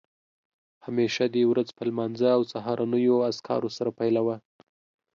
همېشه 0.85 1.23
دې 1.33 1.43
ورځ 1.51 1.67
په 1.77 1.83
لمانځه 1.89 2.29
او 2.35 2.41
سهارنیو 2.53 3.25
اذکارو 3.29 3.69
سره 3.77 3.89
پیلوه 3.99 4.35